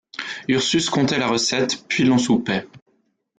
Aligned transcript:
Ursus 0.47 0.89
comptait 0.89 1.19
la 1.19 1.27
recette, 1.27 1.85
puis 1.87 2.05
l’on 2.05 2.17
soupait. 2.17 2.67